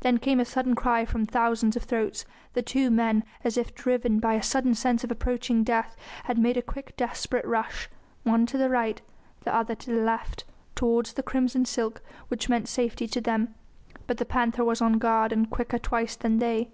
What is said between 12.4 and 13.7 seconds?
meant safety to them.